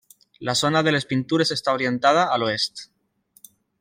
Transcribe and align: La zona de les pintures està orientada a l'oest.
La 0.47 0.53
zona 0.61 0.81
de 0.87 0.93
les 0.95 1.05
pintures 1.11 1.53
està 1.57 1.75
orientada 1.81 2.25
a 2.37 2.41
l'oest. 2.45 2.83